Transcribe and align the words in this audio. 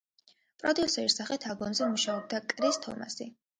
პროდიუსერის 0.63 1.17
სახით 1.19 1.45
ალბომზე 1.51 1.91
მუშაობდა 1.93 2.43
კრის 2.57 2.83
თომასი. 2.89 3.33